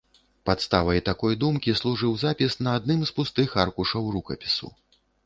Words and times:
Падставай 0.49 1.01
такой 1.09 1.33
думкі 1.43 1.75
служыў 1.81 2.15
запіс 2.23 2.57
на 2.69 2.73
адным 2.79 3.05
з 3.11 3.13
пустых 3.19 3.55
аркушаў 3.65 4.09
рукапісу. 4.17 4.73